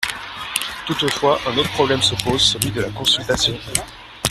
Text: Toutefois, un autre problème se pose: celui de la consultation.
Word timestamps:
Toutefois, 0.87 1.39
un 1.45 1.55
autre 1.59 1.71
problème 1.73 2.01
se 2.01 2.15
pose: 2.23 2.41
celui 2.53 2.71
de 2.71 2.81
la 2.81 2.89
consultation. 2.89 3.55